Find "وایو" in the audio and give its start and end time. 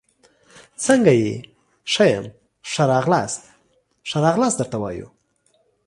4.81-5.07